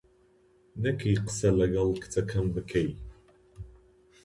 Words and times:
نەکەی 0.83 1.15
قسە 1.25 1.49
لەگەڵ 1.59 1.87
کچەکەم 2.01 2.45
بکەی. 2.55 2.89